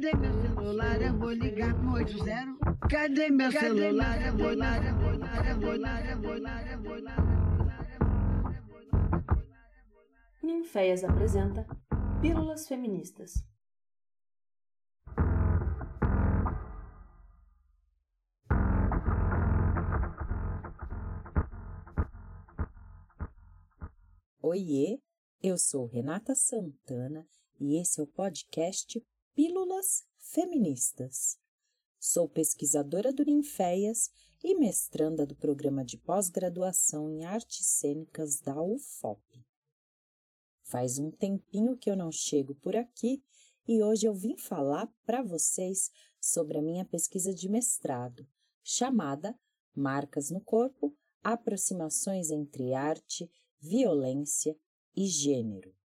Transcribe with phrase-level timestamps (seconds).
[0.00, 1.02] Cadê meu celular?
[1.02, 2.88] Eu vou ligar no 80.
[2.88, 4.26] Cadê meu celular?
[4.26, 7.16] Eu vou ligar, eu vou ligar, eu vou ligar, eu vou ligar, eu vou ligar.
[10.42, 11.66] Ninféias apresenta
[12.22, 13.44] Pílulas Feministas.
[24.42, 24.98] Oiê,
[25.42, 27.28] eu sou Renata Santana
[27.60, 28.98] e esse é o podcast
[29.32, 31.38] Pílulas Feministas.
[32.00, 34.10] Sou pesquisadora do Ninféias
[34.42, 39.46] e mestranda do programa de pós-graduação em artes cênicas da UFOP.
[40.64, 43.22] Faz um tempinho que eu não chego por aqui
[43.68, 48.26] e hoje eu vim falar para vocês sobre a minha pesquisa de mestrado,
[48.64, 49.38] chamada
[49.72, 50.92] Marcas no Corpo
[51.22, 54.58] Aproximações entre Arte, Violência
[54.96, 55.79] e Gênero.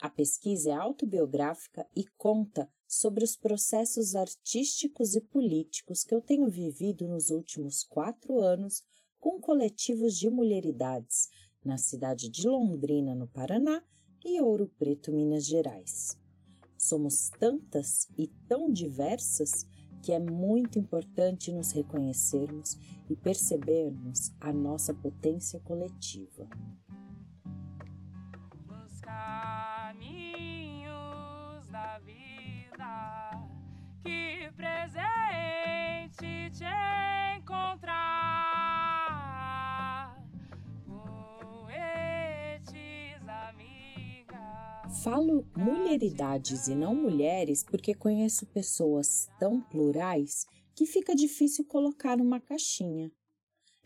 [0.00, 6.48] A pesquisa é autobiográfica e conta sobre os processos artísticos e políticos que eu tenho
[6.48, 8.82] vivido nos últimos quatro anos
[9.20, 11.28] com coletivos de mulheridades
[11.62, 13.82] na cidade de Londrina, no Paraná,
[14.24, 16.18] e Ouro Preto, Minas Gerais.
[16.76, 19.66] Somos tantas e tão diversas
[20.02, 22.78] que é muito importante nos reconhecermos
[23.08, 26.48] e percebermos a nossa potência coletiva.
[36.20, 36.64] Te
[37.38, 38.12] encontrar.
[41.40, 44.88] Poetes, amiga.
[45.02, 52.40] Falo mulheridades e não mulheres porque conheço pessoas tão plurais que fica difícil colocar numa
[52.40, 53.10] caixinha.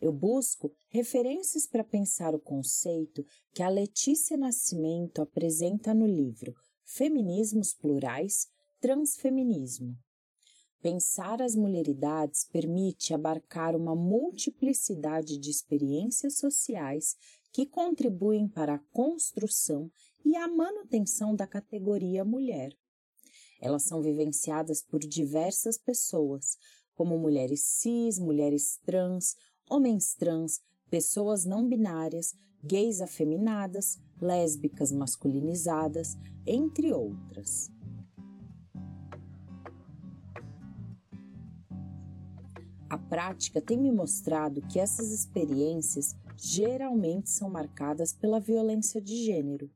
[0.01, 7.73] Eu busco referências para pensar o conceito que a Letícia Nascimento apresenta no livro Feminismos
[7.73, 8.49] Plurais
[8.81, 9.97] transfeminismo.
[10.85, 17.17] Pensar as mulheridades permite abarcar uma multiplicidade de experiências sociais
[17.51, 19.89] que contribuem para a construção
[20.23, 22.71] e a manutenção da categoria mulher.
[23.59, 26.55] Elas são vivenciadas por diversas pessoas,
[26.93, 29.35] como mulheres cis, mulheres trans,
[29.67, 30.61] homens trans,
[30.91, 36.15] pessoas não binárias, gays afeminadas, lésbicas masculinizadas,
[36.45, 37.71] entre outras.
[42.87, 49.71] A prática tem me mostrado que essas experiências geralmente são marcadas pela violência de gênero,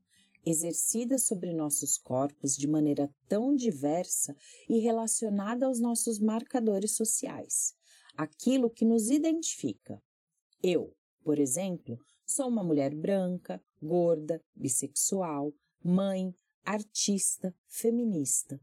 [0.46, 4.36] exercida sobre nossos corpos de maneira tão diversa
[4.70, 7.74] e relacionada aos nossos marcadores sociais,
[8.16, 10.02] aquilo que nos identifica.
[10.62, 15.52] Eu, por exemplo, sou uma mulher branca, gorda, bissexual,
[15.84, 16.34] mãe,
[16.64, 18.62] artista, feminista.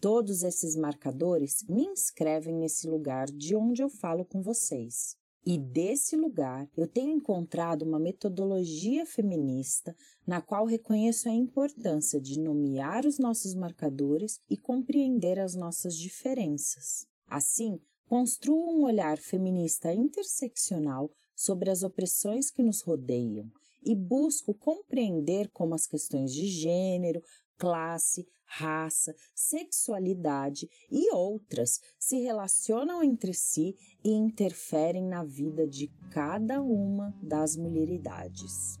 [0.00, 5.14] Todos esses marcadores me inscrevem nesse lugar de onde eu falo com vocês.
[5.44, 9.94] E desse lugar eu tenho encontrado uma metodologia feminista
[10.26, 17.06] na qual reconheço a importância de nomear os nossos marcadores e compreender as nossas diferenças.
[17.26, 23.50] Assim, construo um olhar feminista interseccional sobre as opressões que nos rodeiam
[23.84, 27.22] e busco compreender como as questões de gênero,
[27.56, 36.60] classe, raça, sexualidade e outras se relacionam entre si e interferem na vida de cada
[36.60, 38.76] uma das mulheridades.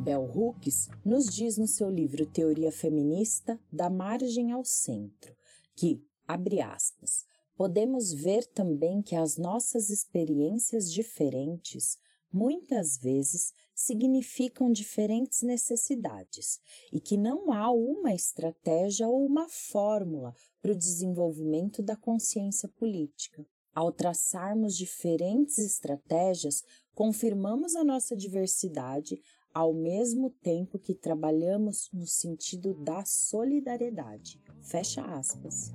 [0.00, 5.36] Bell Hooks nos diz no seu livro Teoria Feminista, da margem ao centro,
[5.76, 7.27] que, abre aspas,
[7.58, 11.98] podemos ver também que as nossas experiências diferentes
[12.32, 16.60] muitas vezes significam diferentes necessidades
[16.92, 20.32] e que não há uma estratégia ou uma fórmula
[20.62, 23.44] para o desenvolvimento da consciência política.
[23.74, 26.62] Ao traçarmos diferentes estratégias,
[26.94, 29.20] confirmamos a nossa diversidade
[29.52, 34.40] ao mesmo tempo que trabalhamos no sentido da solidariedade.
[34.62, 35.72] Fecha aspas.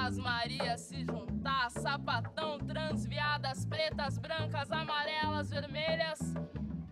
[0.00, 6.18] Essas Marias se juntar, sapatão, transviadas, pretas, brancas, amarelas, vermelhas,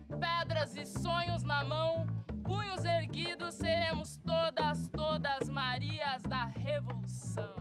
[0.07, 2.05] pedras e sonhos na mão,
[2.43, 7.55] punhos erguidos, seremos todas, todas Marias da Revolução.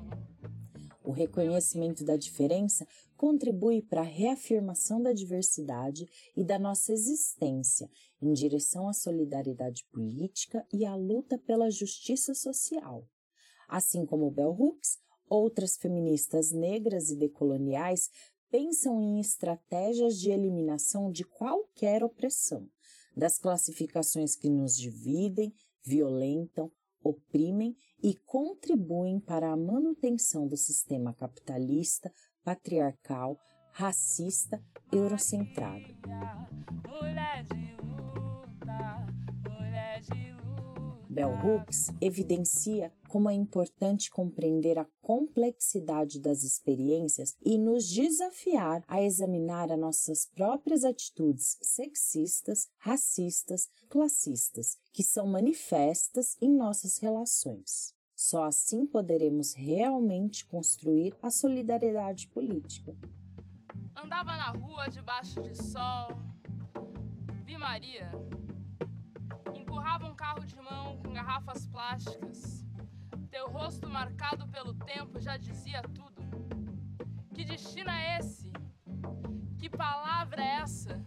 [1.02, 2.86] O reconhecimento da diferença
[3.16, 6.06] contribui para a reafirmação da diversidade
[6.36, 7.90] e da nossa existência
[8.20, 13.08] em direção à solidariedade política e à luta pela justiça social.
[13.66, 18.08] Assim como Bell Hooks, outras feministas negras e decoloniais
[18.50, 22.68] pensam em estratégias de eliminação de qualquer opressão,
[23.16, 25.52] das classificações que nos dividem,
[25.84, 26.70] violentam,
[27.02, 32.12] oprimem e contribuem para a manutenção do sistema capitalista,
[32.44, 33.38] patriarcal,
[33.72, 35.86] racista, eurocentrado.
[41.08, 49.02] Bell Hooks evidencia como é importante compreender a complexidade das experiências e nos desafiar a
[49.02, 57.94] examinar as nossas próprias atitudes sexistas, racistas, classistas, que são manifestas em nossas relações.
[58.14, 62.94] Só assim poderemos realmente construir a solidariedade política.
[63.96, 66.08] Andava na rua debaixo de sol,
[67.44, 68.10] vi Maria
[69.78, 72.47] empurrava um carro de mão com garrafas plásticas.
[73.98, 76.22] Marcado pelo tempo já dizia tudo.
[77.34, 78.52] Que destino é esse?
[79.58, 81.04] Que palavra é essa?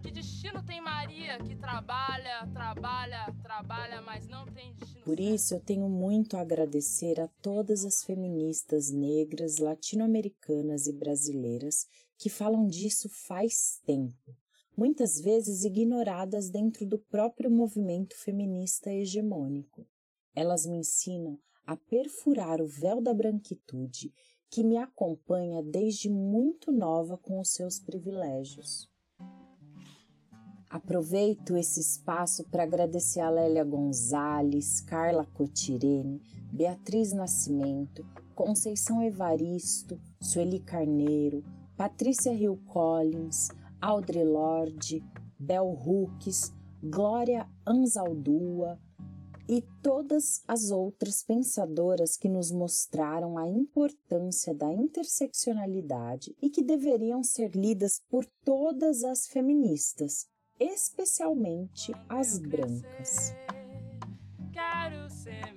[0.00, 5.04] Que destino tem Maria que trabalha, trabalha, trabalha, mas não tem destino?
[5.04, 11.86] Por isso eu tenho muito a agradecer a todas as feministas negras, latino-americanas e brasileiras
[12.16, 14.34] que falam disso faz tempo
[14.74, 19.86] muitas vezes ignoradas dentro do próprio movimento feminista hegemônico.
[20.34, 24.10] Elas me ensinam a perfurar o véu da branquitude
[24.50, 28.88] que me acompanha desde muito nova com os seus privilégios.
[30.70, 38.02] Aproveito esse espaço para agradecer a Lélia Gonzalez, Carla Cotirene, Beatriz Nascimento,
[38.34, 41.44] Conceição Evaristo, Sueli Carneiro,
[41.76, 45.04] Patrícia Hill Collins, Audre Lorde,
[45.38, 46.50] Bell Hooks,
[46.82, 48.78] Glória Anzaldúa
[49.48, 57.22] e todas as outras pensadoras que nos mostraram a importância da interseccionalidade e que deveriam
[57.22, 60.26] ser lidas por todas as feministas,
[60.60, 63.32] especialmente as brancas.
[64.52, 65.54] Quero ser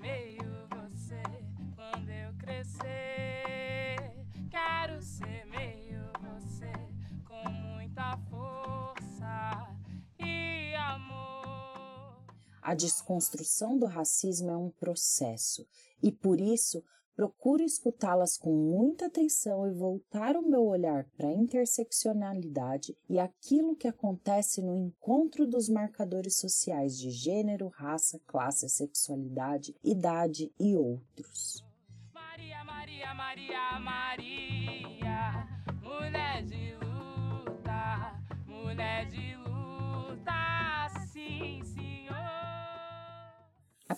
[12.62, 15.68] A desconstrução do racismo é um processo
[16.02, 16.84] e por isso
[17.16, 23.76] procuro escutá-las com muita atenção e voltar o meu olhar para a interseccionalidade e aquilo
[23.76, 31.66] que acontece no encontro dos marcadores sociais de gênero, raça, classe, sexualidade, idade e outros.
[32.14, 35.48] Maria, Maria, Maria, Maria,
[35.82, 39.41] mulher de luta, mulher de luta,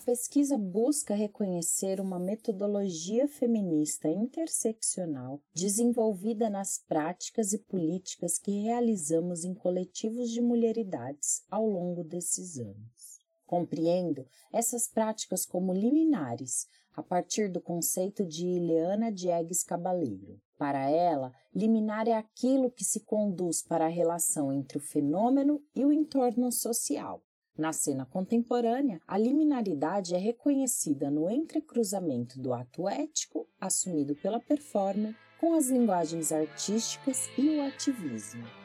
[0.04, 9.54] pesquisa busca reconhecer uma metodologia feminista interseccional desenvolvida nas práticas e políticas que realizamos em
[9.54, 13.18] coletivos de mulheridades ao longo desses anos.
[13.46, 20.40] Compreendo essas práticas como liminares, a partir do conceito de Ileana Diegues Cabaleiro.
[20.56, 25.84] Para ela, liminar é aquilo que se conduz para a relação entre o fenômeno e
[25.84, 27.22] o entorno social.
[27.56, 35.14] Na cena contemporânea, a liminaridade é reconhecida no entrecruzamento do ato ético, assumido pela performer,
[35.38, 38.63] com as linguagens artísticas e o ativismo.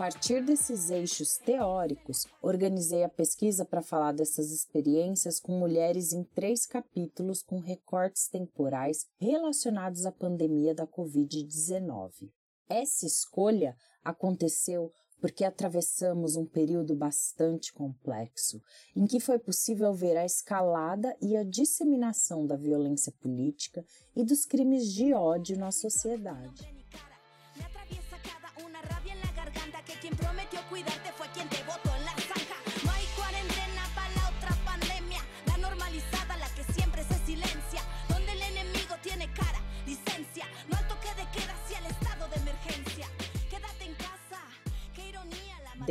[0.00, 6.64] Partir desses eixos teóricos, organizei a pesquisa para falar dessas experiências com mulheres em três
[6.64, 12.30] capítulos com recortes temporais relacionados à pandemia da Covid-19.
[12.66, 14.90] Essa escolha aconteceu
[15.20, 18.58] porque atravessamos um período bastante complexo,
[18.96, 23.84] em que foi possível ver a escalada e a disseminação da violência política
[24.16, 26.79] e dos crimes de ódio na sociedade.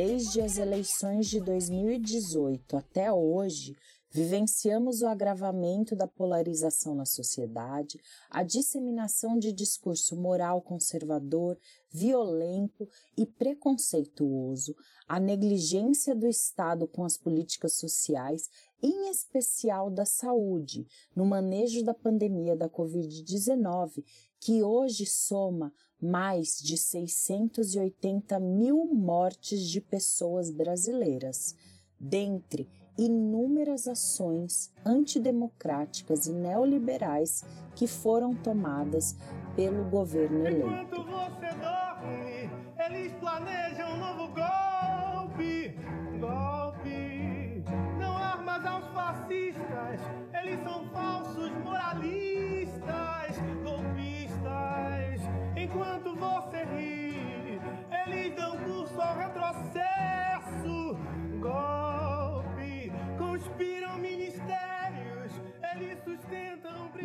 [0.02, 3.76] Desde as eleições de 2018 até hoje,
[4.12, 11.56] Vivenciamos o agravamento da polarização na sociedade, a disseminação de discurso moral conservador,
[11.88, 14.74] violento e preconceituoso,
[15.06, 18.50] a negligência do Estado com as políticas sociais,
[18.82, 24.04] em especial da saúde, no manejo da pandemia da Covid-19,
[24.40, 31.54] que hoje soma mais de 680 mil mortes de pessoas brasileiras,
[31.98, 39.16] dentre inúmeras ações antidemocráticas e neoliberais que foram tomadas
[39.56, 40.66] pelo governo eleito.
[40.66, 42.50] Enquanto você dorme,
[42.86, 44.69] eles planejam um novo golpe.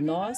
[0.05, 0.37] Nós,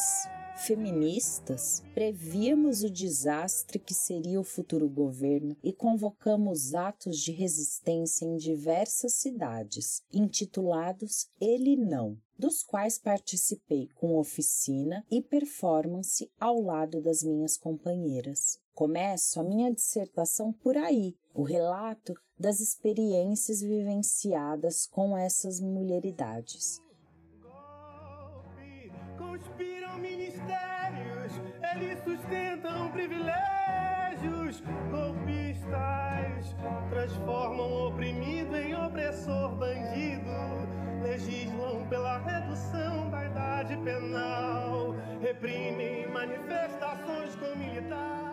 [0.65, 8.38] feministas, prevíamos o desastre que seria o futuro governo e convocamos atos de resistência em
[8.38, 17.21] diversas cidades, intitulados Ele Não, dos quais participei com oficina e performance ao lado das
[17.21, 18.62] minhas companheiras.
[18.74, 26.87] Começo a minha dissertação por aí, o relato das experiências vivenciadas com essas mulheridades.
[29.38, 31.32] Conspiram ministérios,
[31.72, 34.63] eles sustentam privilégios.
[34.89, 36.56] Golpistas
[36.89, 40.32] transformam oprimido em opressor bandido.
[41.03, 44.96] Legislam pela redução da idade penal.
[45.22, 48.26] Reprimem manifestações com militares.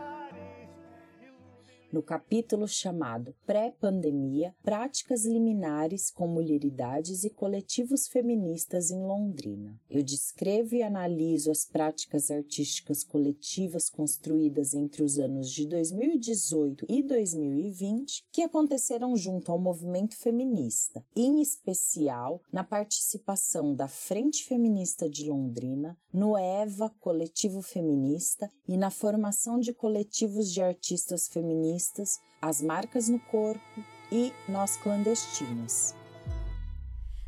[1.95, 9.81] No capítulo chamado Pré-Pandemia Práticas Liminares com Mulheridades e Coletivos Feministas em Londrina.
[9.89, 17.01] Eu descrevo e analiso as práticas artísticas coletivas construídas entre os anos de 2018 e
[17.01, 25.31] 2020 que aconteceram junto ao movimento feminista, em especial na participação da Frente Feminista de
[25.31, 31.84] Londrina, no EVA Coletivo Feminista e na formação de coletivos de artistas feministas
[32.41, 35.95] as marcas no corpo e nós clandestinas.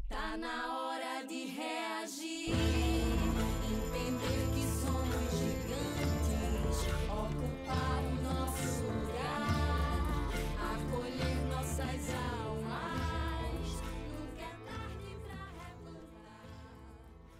[0.08, 0.85] Tá na hora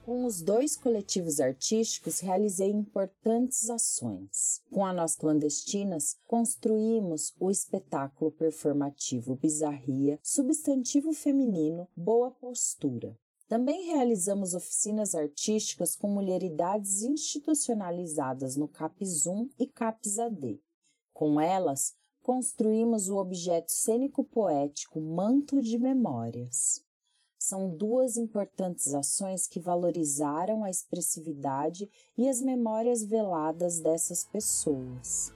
[0.07, 4.63] Com os dois coletivos artísticos, realizei importantes ações.
[4.71, 13.19] Com a Nós Clandestinas, construímos o espetáculo performativo Bizarria, substantivo feminino, Boa Postura.
[13.49, 20.61] Também realizamos oficinas artísticas com mulheridades institucionalizadas no CAPS 1 e CAPS AD.
[21.13, 26.86] Com elas, construímos o objeto cênico poético Manto de Memórias.
[27.49, 31.89] São duas importantes ações que valorizaram a expressividade
[32.19, 35.33] e as memórias veladas dessas pessoas.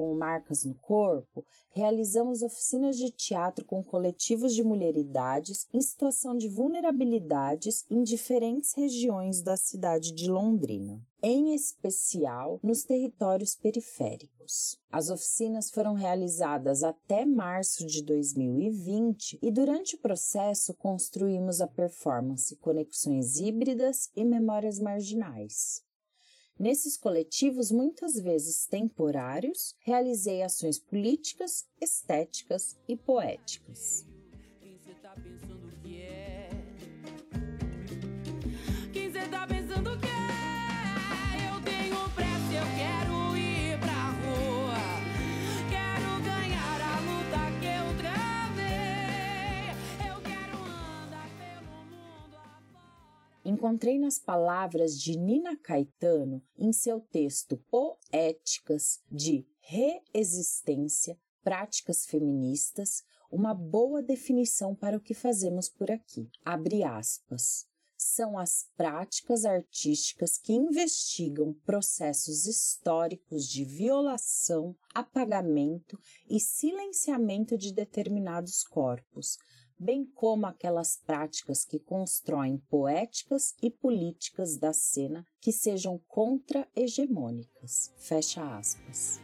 [0.00, 6.48] Com Marcas no Corpo, realizamos oficinas de teatro com coletivos de mulheridades em situação de
[6.48, 14.80] vulnerabilidades em diferentes regiões da cidade de Londrina, em especial nos territórios periféricos.
[14.90, 22.56] As oficinas foram realizadas até março de 2020 e, durante o processo, construímos a performance
[22.56, 25.84] Conexões Híbridas e Memórias Marginais.
[26.60, 34.09] Nesses coletivos, muitas vezes temporários, realizei ações políticas, estéticas e poéticas.
[53.50, 63.52] Encontrei nas palavras de Nina Caetano em seu texto Poéticas de Reexistência, Práticas Feministas, uma
[63.52, 66.30] boa definição para o que fazemos por aqui.
[66.44, 67.66] Abre aspas.
[67.96, 78.62] São as práticas artísticas que investigam processos históricos de violação, apagamento e silenciamento de determinados
[78.62, 79.36] corpos,
[79.80, 87.90] bem como aquelas práticas que constroem poéticas e políticas da cena que sejam contra-hegemônicas.
[87.96, 89.18] Fecha aspas.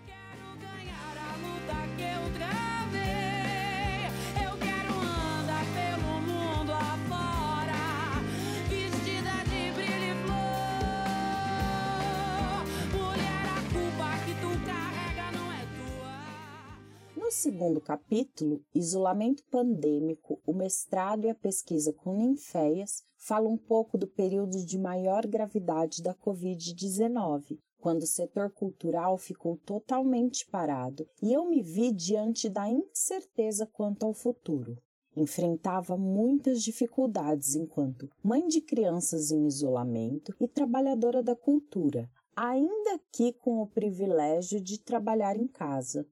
[17.56, 24.06] Segundo capítulo, Isolamento Pandêmico, o mestrado e a pesquisa com ninféias, fala um pouco do
[24.06, 31.48] período de maior gravidade da Covid-19, quando o setor cultural ficou totalmente parado e eu
[31.48, 34.76] me vi diante da incerteza quanto ao futuro.
[35.16, 43.32] Enfrentava muitas dificuldades enquanto mãe de crianças em isolamento e trabalhadora da cultura, ainda que
[43.32, 46.06] com o privilégio de trabalhar em casa,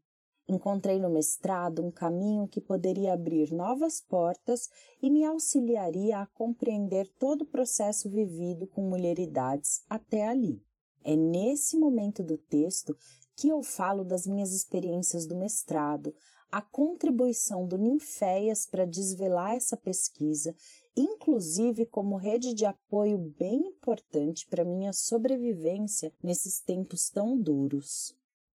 [0.47, 4.69] Encontrei no mestrado um caminho que poderia abrir novas portas
[5.01, 10.63] e me auxiliaria a compreender todo o processo vivido com mulheridades até ali.
[11.03, 12.95] É nesse momento do texto
[13.37, 16.15] que eu falo das minhas experiências do mestrado,
[16.53, 20.55] a contribuição do Ninféias para desvelar essa pesquisa,
[20.95, 28.15] inclusive como rede de apoio bem importante para minha sobrevivência nesses tempos tão duros.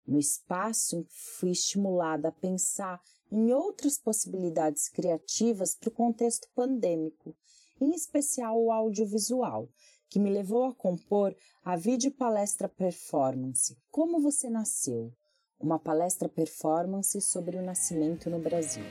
[0.09, 2.99] No espaço, fui estimulada a pensar
[3.31, 7.37] em outras possibilidades criativas para o contexto pandêmico,
[7.79, 9.69] em especial o audiovisual,
[10.09, 15.13] que me levou a compor a videopalestra performance Como Você Nasceu,
[15.61, 18.85] uma palestra performance sobre o nascimento no Brasil.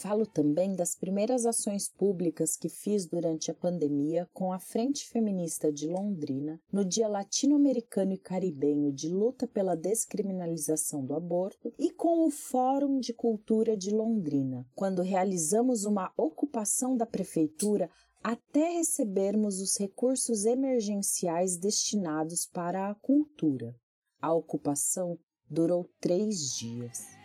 [0.00, 5.70] Falo também das primeiras ações públicas que fiz durante a pandemia com a Frente Feminista
[5.70, 12.26] de Londrina no Dia Latino-Americano e Caribenho de Luta pela Descriminalização do Aborto e com
[12.26, 17.90] o Fórum de Cultura de Londrina, quando realizamos uma ocupação da prefeitura
[18.24, 23.76] até recebermos os recursos emergenciais destinados para a cultura.
[24.18, 27.19] A ocupação durou três dias.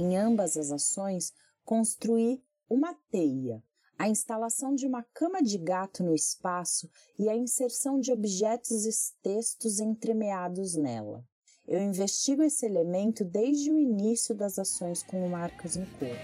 [0.00, 1.32] Em ambas as ações,
[1.64, 2.40] construí
[2.70, 3.60] uma teia,
[3.98, 9.12] a instalação de uma cama de gato no espaço e a inserção de objetos e
[9.20, 11.26] textos entremeados nela.
[11.66, 16.14] Eu investigo esse elemento desde o início das ações com marcas no corpo.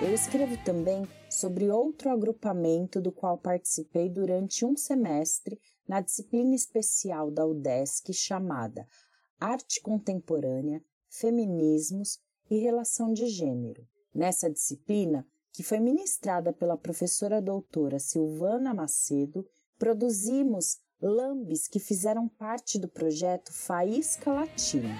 [0.00, 7.30] Eu escrevo também sobre outro agrupamento do qual participei durante um semestre na disciplina especial
[7.30, 8.86] da UDESC chamada
[9.40, 12.18] Arte Contemporânea, Feminismos
[12.50, 13.86] e Relação de Gênero.
[14.14, 19.46] Nessa disciplina, que foi ministrada pela professora doutora Silvana Macedo,
[19.78, 24.94] produzimos lambes que fizeram parte do projeto Faísca Latina.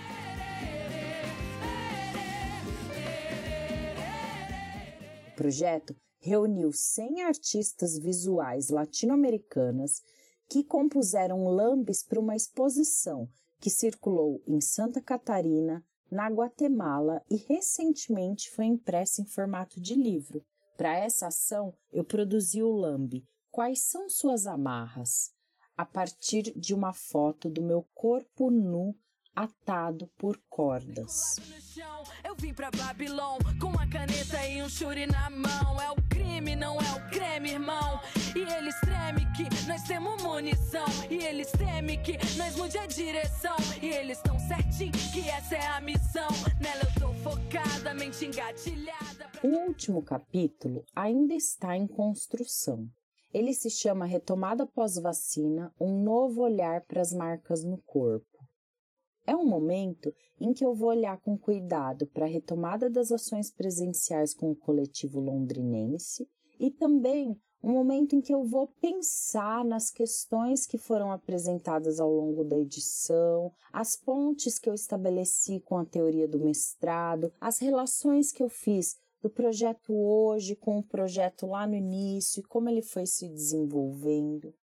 [5.32, 10.02] O projeto reuniu 100 artistas visuais latino-americanas
[10.48, 13.28] que compuseram lambes para uma exposição
[13.60, 20.44] que circulou em Santa Catarina, na Guatemala e recentemente foi impressa em formato de livro.
[20.76, 25.32] Para essa ação, eu produzi o lambe Quais são suas amarras?
[25.78, 28.96] a partir de uma foto do meu corpo nu
[29.34, 31.36] atado por cordas.
[32.24, 35.80] Eu vim pra Babilão com uma caneta e um churi na mão.
[35.80, 38.00] É o crime, não é o creme, irmão.
[38.34, 40.86] E eles tremem que nós temos munição.
[41.10, 43.56] E eles temem que nós mude a direção.
[43.82, 46.28] E eles tão certinho que essa é a missão.
[46.60, 49.28] Nela eu tô focada, mente engatilhada.
[49.32, 49.48] Pra...
[49.48, 52.86] O último capítulo ainda está em construção.
[53.34, 58.38] Ele se chama Retomada pós-vacina, um novo olhar para as marcas no corpo.
[59.26, 63.50] É um momento em que eu vou olhar com cuidado para a retomada das ações
[63.50, 66.26] presenciais com o coletivo londrinense
[66.58, 72.10] e também um momento em que eu vou pensar nas questões que foram apresentadas ao
[72.10, 78.30] longo da edição, as pontes que eu estabeleci com a teoria do mestrado, as relações
[78.30, 82.82] que eu fiz do projeto hoje com o projeto lá no início e como ele
[82.82, 84.54] foi se desenvolvendo.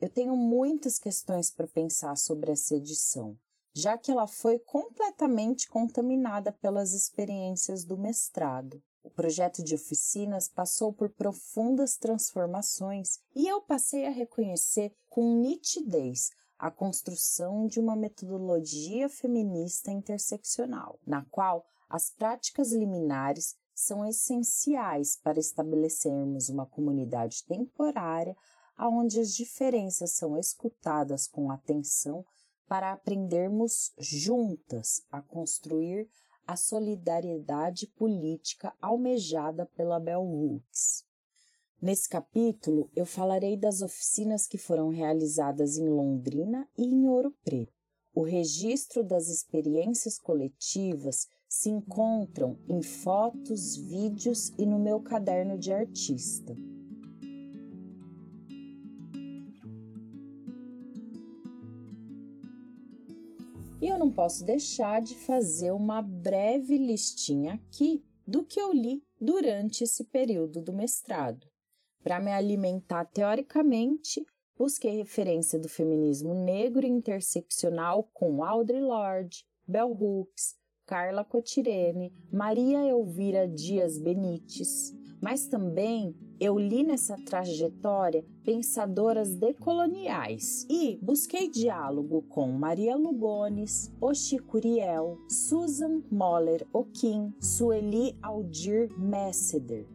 [0.00, 3.38] Eu tenho muitas questões para pensar sobre essa edição
[3.74, 8.80] já que ela foi completamente contaminada pelas experiências do mestrado.
[9.04, 16.30] O projeto de oficinas passou por profundas transformações e eu passei a reconhecer com nitidez
[16.58, 25.38] a construção de uma metodologia feminista interseccional, na qual as práticas liminares são essenciais para
[25.38, 28.34] estabelecermos uma comunidade temporária
[28.78, 32.24] onde as diferenças são escutadas com atenção
[32.66, 36.08] para aprendermos juntas a construir
[36.46, 41.04] a solidariedade política almejada pela Bell Hooks.
[41.80, 47.72] Nesse capítulo, eu falarei das oficinas que foram realizadas em Londrina e em Ouro Preto.
[48.14, 55.72] O registro das experiências coletivas se encontram em fotos, vídeos e no meu caderno de
[55.72, 56.56] artista.
[64.04, 70.04] Não posso deixar de fazer uma breve listinha aqui do que eu li durante esse
[70.04, 71.46] período do mestrado.
[72.02, 74.22] Para me alimentar teoricamente,
[74.58, 83.48] busquei referência do feminismo negro interseccional com Audre Lorde, Bell Hooks, Carla Cotirene, Maria Elvira
[83.48, 92.96] Dias Benites, mas também eu li nessa trajetória pensadoras decoloniais e busquei diálogo com Maria
[92.96, 99.86] Lugones, Oxi Curiel, Susan Moller Okin, Sueli Aldir Messeder,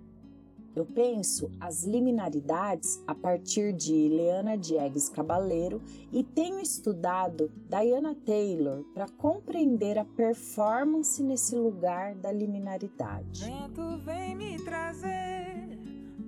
[0.79, 8.85] eu penso as liminaridades a partir de Leana Diegues Cabaleiro e tenho estudado Diana Taylor
[8.93, 13.43] para compreender a performance nesse lugar da liminaridade.
[13.43, 15.48] Vento vem me trazer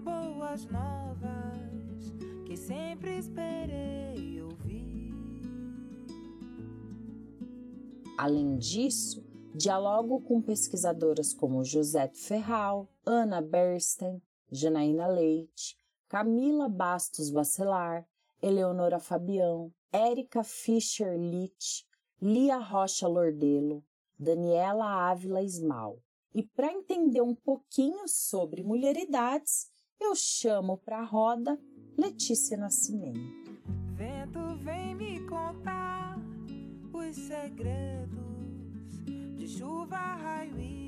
[0.02, 2.14] boas novas
[2.46, 5.14] que sempre esperei ouvir.
[8.18, 9.24] Além disso,
[9.56, 15.78] dialogo com pesquisadoras como Josette Ferral, Ana Bernstein, Janaína Leite,
[16.10, 18.06] Camila Bastos Bacelar,
[18.42, 21.86] Eleonora Fabião, Érica Fischer Litt,
[22.22, 23.84] Lia Rocha Lordelo,
[24.20, 26.00] Daniela Ávila Ismal.
[26.34, 29.71] E para entender um pouquinho sobre mulheridades,
[30.02, 31.60] eu chamo para a roda
[31.98, 33.20] Letícia Nascimento.
[33.94, 36.18] Vento vem me contar
[36.94, 40.82] os segredos de chuva, raio e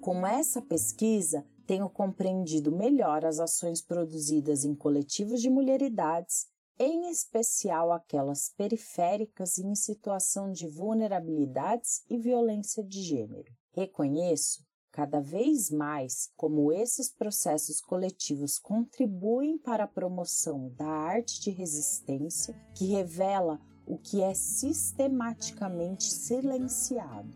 [0.00, 6.46] Com essa pesquisa, tenho compreendido melhor as ações produzidas em coletivos de mulheridades,
[6.78, 13.52] em especial aquelas periféricas e em situação de vulnerabilidades e violência de gênero.
[13.72, 14.66] Reconheço
[14.98, 22.52] cada vez mais como esses processos coletivos contribuem para a promoção da arte de resistência
[22.74, 27.32] que revela o que é sistematicamente silenciado.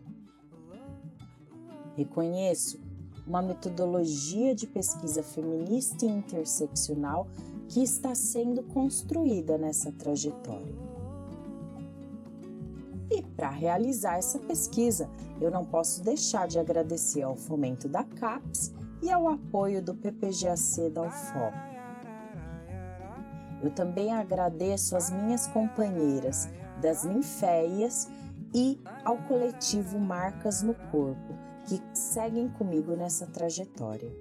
[1.95, 2.81] Reconheço
[3.25, 7.29] uma metodologia de pesquisa feminista e interseccional
[7.69, 10.92] que está sendo construída nessa trajetória.
[13.43, 15.09] Para realizar essa pesquisa,
[15.41, 20.89] eu não posso deixar de agradecer ao fomento da CAPES e ao apoio do PPGAC
[20.89, 21.53] da UFOP.
[23.61, 26.47] Eu também agradeço às minhas companheiras
[26.81, 28.07] das Ninféias
[28.55, 34.15] e ao coletivo Marcas no Corpo, que seguem comigo nessa trajetória.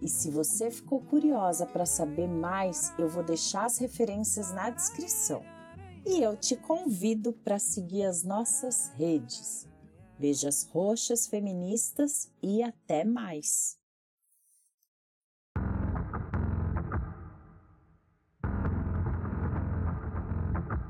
[0.00, 5.57] E se você ficou curiosa para saber mais, eu vou deixar as referências na descrição.
[6.06, 9.68] E eu te convido para seguir as nossas redes.
[10.18, 13.78] Vejas Roxas Feministas e até mais!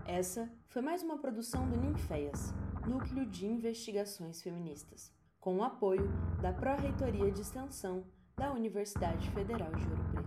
[0.06, 2.52] Essa foi mais uma produção do Ninféias,
[2.88, 6.10] Núcleo de Investigações Feministas, com o apoio
[6.42, 10.17] da Pró-Reitoria de Extensão da Universidade Federal de Ouro.